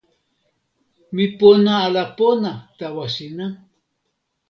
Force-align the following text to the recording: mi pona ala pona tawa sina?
mi 1.15 1.25
pona 1.39 1.73
ala 1.85 2.03
pona 2.17 2.51
tawa 2.77 3.05
sina? 3.15 3.45